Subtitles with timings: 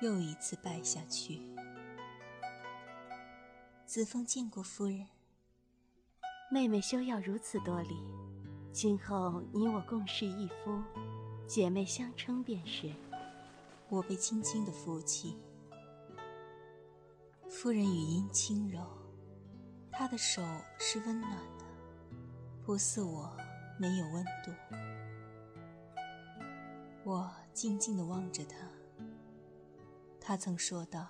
[0.00, 1.42] 又一次败下去。
[3.84, 5.06] 子枫见过夫人，
[6.50, 7.96] 妹妹休要如此多礼。
[8.72, 10.82] 今后你我共侍一夫，
[11.46, 12.90] 姐妹相称便是。
[13.88, 15.36] 我被轻轻的扶起。
[17.48, 18.80] 夫人语音轻柔，
[19.90, 20.40] 她的手
[20.78, 21.64] 是温暖的，
[22.64, 23.36] 不似我
[23.76, 24.52] 没有温度。
[27.02, 28.69] 我静静的望着她。
[30.30, 31.08] 她曾说道：“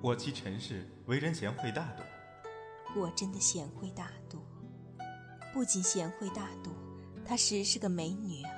[0.00, 2.04] 我妻陈氏为人贤惠大度。”
[2.96, 4.38] 我真的贤惠大度，
[5.52, 6.70] 不仅贤惠大度，
[7.26, 8.50] 她实是个美女啊。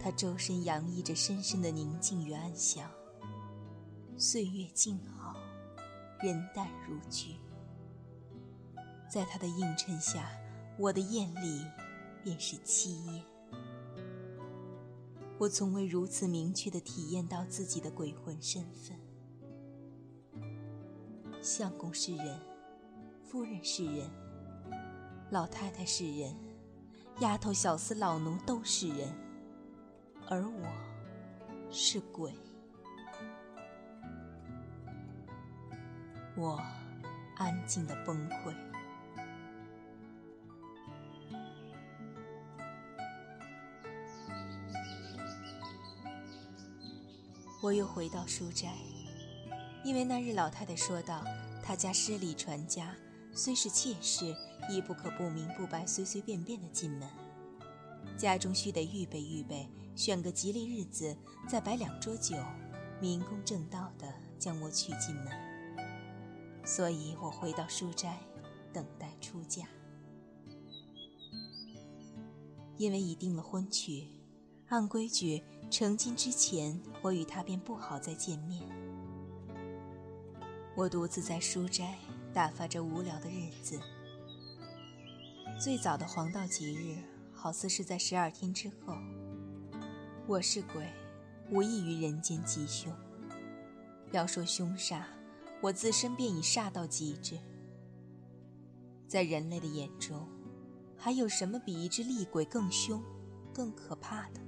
[0.00, 2.90] 她周身洋溢着深深的宁静与安详。
[4.16, 5.36] 岁月静好，
[6.20, 7.36] 人淡如菊。
[9.08, 10.32] 在她的映衬下，
[10.80, 11.64] 我的艳丽
[12.24, 13.24] 便是凄艳。
[15.38, 18.98] 我从未如此明确地体验到自己的鬼魂身份。
[21.42, 22.40] 相公是人，
[23.22, 24.10] 夫人是人，
[25.30, 26.34] 老太太是人，
[27.20, 29.12] 丫头、小厮、老奴都是人，
[30.26, 32.32] 而我是鬼。
[36.34, 36.60] 我
[37.36, 38.54] 安静的崩溃。
[47.66, 48.76] 我又回到书斋，
[49.82, 51.24] 因为那日老太太说道
[51.64, 52.94] ：“她家失礼传家，
[53.32, 54.36] 虽是妾室，
[54.70, 57.10] 亦不可不明不白、随随便便的进门。
[58.16, 61.16] 家中须得预备预备，选个吉利日子，
[61.48, 62.36] 再摆两桌酒，
[63.00, 65.32] 明公正道的将我娶进门。”
[66.64, 68.20] 所以我回到书斋，
[68.72, 69.64] 等待出嫁。
[72.76, 74.06] 因为已定了婚娶，
[74.68, 78.62] 按规矩成亲之前，我与他便不好再见面。
[80.74, 81.98] 我独自在书斋
[82.32, 83.78] 打发着无聊的日子。
[85.58, 86.98] 最早的黄道吉日，
[87.32, 88.94] 好似是在十二天之后。
[90.26, 90.92] 我是鬼，
[91.50, 92.92] 无异于人间吉凶。
[94.12, 95.02] 要说凶煞。
[95.62, 97.38] 我自身便已煞到极致，
[99.08, 100.28] 在人类的眼中，
[100.98, 103.02] 还有什么比一只厉鬼更凶、
[103.54, 104.40] 更可怕的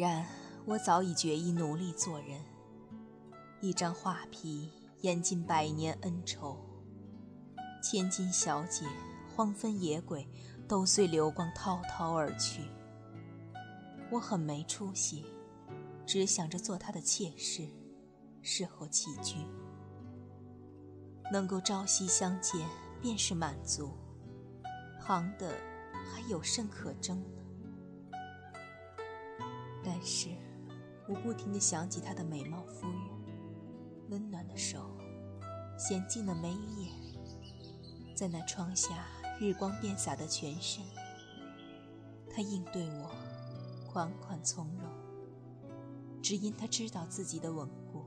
[0.00, 0.24] 然
[0.64, 2.40] 我早已决意努力做人，
[3.60, 4.72] 一张画皮
[5.02, 6.56] 演尽百年恩仇，
[7.82, 8.86] 千金小姐、
[9.36, 10.26] 荒坟野鬼
[10.66, 12.62] 都随流光滔滔而去。
[14.10, 15.26] 我很没出息，
[16.06, 17.68] 只想着做他的妾室。
[18.40, 19.36] 事后起居，
[21.30, 22.66] 能够朝夕相见，
[23.02, 23.90] 便是满足。
[24.98, 25.58] 旁的
[25.92, 27.22] 还有甚可争？
[29.84, 30.28] 但是，
[31.08, 33.00] 我不停地想起她的美貌夫人，
[34.10, 34.96] 温暖的手，
[35.78, 36.92] 娴静的眉眼，
[38.14, 39.06] 在那窗下
[39.40, 40.84] 日光遍洒的全身，
[42.28, 43.10] 他应对我，
[43.90, 44.90] 款款从容，
[46.22, 48.04] 只因他知道自己的稳固。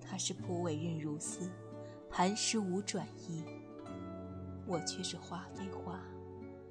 [0.00, 1.50] 他是蒲苇韧如丝，
[2.10, 3.44] 磐石无转移。
[4.66, 6.00] 我却是花非花，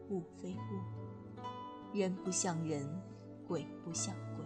[0.09, 1.43] 雾非雾，
[1.93, 2.87] 人不像人，
[3.49, 4.45] 鬼不像鬼。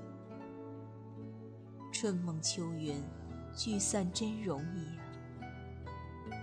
[1.92, 3.04] 春梦秋云，
[3.54, 5.04] 聚散真容易啊！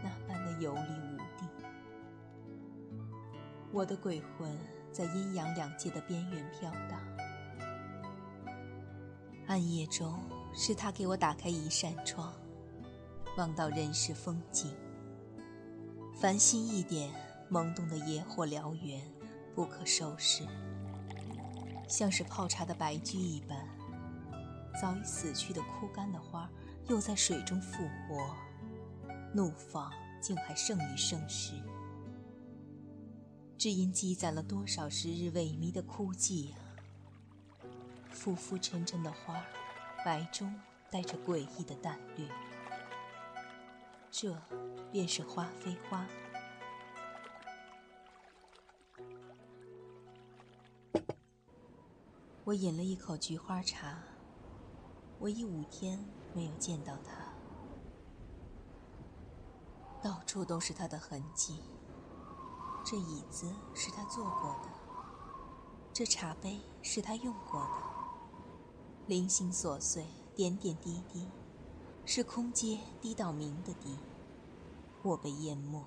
[0.04, 1.48] 那般的游离无定。
[3.72, 4.54] 我的鬼魂
[4.92, 7.00] 在阴阳两界的边缘飘荡。
[9.46, 10.20] 暗夜中。
[10.52, 12.34] 是他给我打开一扇窗，
[13.36, 14.74] 望到人世风景。
[16.12, 17.08] 繁星一点，
[17.48, 19.00] 懵懂的野火燎原，
[19.54, 20.42] 不可收拾，
[21.90, 23.58] 像是泡茶的白居一般。
[24.80, 26.48] 早已死去的枯干的花，
[26.88, 28.34] 又在水中复活，
[29.34, 29.92] 怒放
[30.22, 31.52] 竟还胜于盛世。
[33.58, 36.56] 只因积攒了多少时日萎靡的枯寂啊！
[38.10, 39.44] 浮浮沉沉的花。
[40.02, 40.58] 白中
[40.90, 42.26] 带着诡异的淡绿，
[44.10, 44.34] 这
[44.90, 46.06] 便是花非花。
[52.50, 53.96] 我饮了一口菊花茶，
[55.20, 56.04] 我已五天
[56.34, 57.32] 没有见到他，
[60.02, 61.60] 到处都是他的痕迹。
[62.84, 64.68] 这椅子是他坐过的，
[65.92, 67.70] 这茶杯是他用过的。
[69.06, 70.04] 零星琐碎，
[70.34, 71.28] 点点滴滴，
[72.04, 73.96] 是空阶滴到明的滴，
[75.04, 75.84] 我被淹没。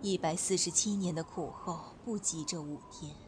[0.00, 3.25] 一百四十七年的苦后，不及这五天。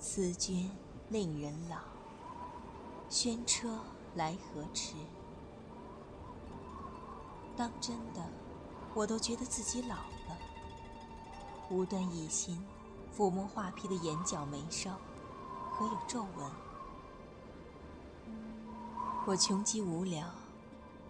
[0.00, 0.70] 思君
[1.08, 1.78] 令人老，
[3.10, 3.80] 轩车
[4.14, 4.94] 来何迟？
[7.56, 8.24] 当真的，
[8.94, 10.38] 我都觉得自己老了。
[11.68, 12.64] 无端一心
[13.14, 14.96] 抚摸画皮的眼角眉梢，
[15.76, 16.50] 可有皱纹？
[19.26, 20.30] 我穷极无聊，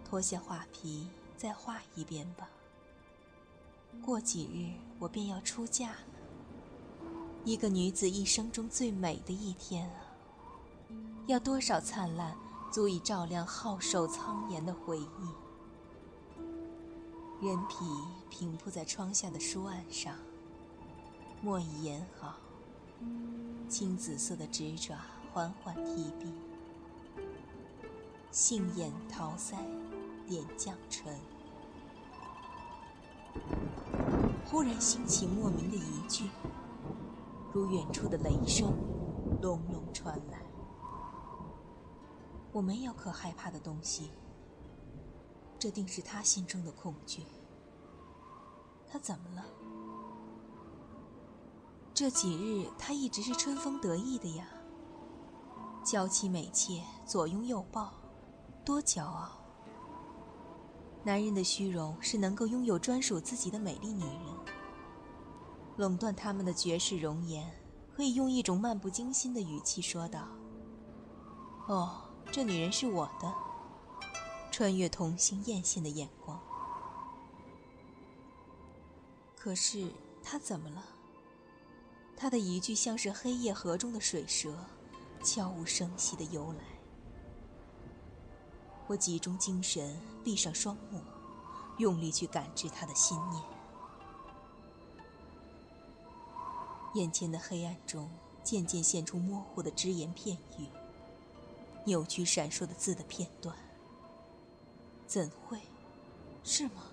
[0.03, 1.07] 脱下画皮
[1.37, 2.49] 再画一遍吧。
[4.03, 6.08] 过几日我便要出嫁了，
[7.45, 10.03] 一个女子一生中最美的一天啊！
[11.25, 12.35] 要多少灿烂，
[12.71, 15.05] 足以照亮皓首苍颜的回忆？
[17.41, 17.75] 人皮
[18.29, 20.13] 平铺在窗下的书案上，
[21.41, 22.35] 墨已研好，
[23.69, 24.97] 青紫色的纸爪
[25.33, 26.33] 缓缓提笔，
[28.31, 29.55] 杏眼桃腮，
[30.27, 31.17] 点绛唇。
[34.45, 36.29] 忽然兴起莫名的一句，
[37.51, 38.77] 如远处的雷声，
[39.41, 40.39] 隆隆传来。
[42.51, 44.11] 我没有可害怕的东西。
[45.57, 47.23] 这定是他心中的恐惧。
[48.87, 49.45] 他怎么了？
[51.93, 54.47] 这几日他一直是春风得意的呀，
[55.83, 57.91] 娇妻美妾，左拥右抱，
[58.63, 59.31] 多骄傲。
[61.03, 64.21] 男人的虚荣是能够拥有专属自己的美丽女人，
[65.79, 67.49] 垄断他们的绝世容颜，
[67.95, 70.27] 可以用一种漫不经心的语气说道
[71.69, 73.33] ：“哦，这女人是我的。”
[74.51, 76.37] 穿越童心艳羡的眼光，
[79.37, 79.89] 可是
[80.21, 80.83] 他怎么了？
[82.17, 84.53] 他的一句像是黑夜河中的水蛇，
[85.23, 86.59] 悄无声息的游来。
[88.87, 91.01] 我集中精神，闭上双目，
[91.77, 93.41] 用力去感知他的心念。
[96.93, 98.09] 眼前的黑暗中，
[98.43, 100.67] 渐渐现出模糊的只言片语，
[101.85, 103.55] 扭曲闪烁的字的片段。
[105.05, 105.59] 怎会？
[106.43, 106.83] 是吗？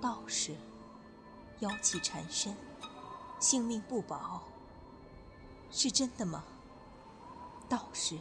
[0.00, 0.56] 道士，
[1.60, 2.56] 妖气缠身，
[3.38, 4.42] 性命不保。
[5.70, 6.44] 是真的吗？
[7.68, 8.18] 道士，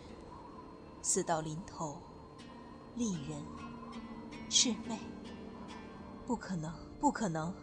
[1.01, 1.97] 死到临头，
[2.95, 3.43] 丽人，
[4.49, 4.99] 魑魅。
[6.27, 7.53] 不可能，不可能！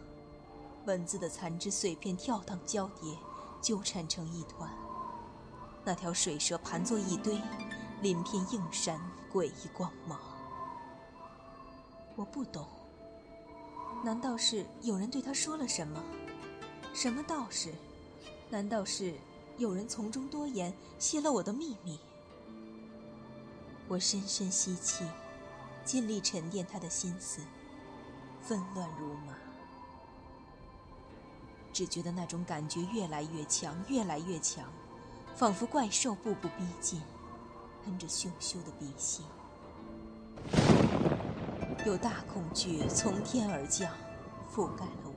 [0.85, 3.17] 文字的残肢碎片跳荡交叠，
[3.61, 4.69] 纠缠成一团。
[5.83, 7.41] 那条水蛇盘作一堆，
[8.01, 8.99] 鳞片映闪，
[9.31, 10.19] 诡异光芒。
[12.15, 12.67] 我不懂，
[14.03, 16.03] 难道是有人对他说了什么？
[16.93, 17.73] 什么道士？
[18.49, 19.13] 难道是
[19.57, 21.99] 有人从中多言，泄了我的秘密？
[23.87, 25.05] 我深深吸气，
[25.85, 27.41] 尽力沉淀他的心思，
[28.41, 29.33] 纷乱如麻，
[31.79, 34.65] 只觉得那种感觉越来越强，越来越强，
[35.33, 37.01] 仿佛怪兽步步逼近，
[37.85, 39.23] 喷着羞羞的鼻息。
[41.85, 43.89] 有大恐惧从天而降，
[44.53, 45.08] 覆盖了。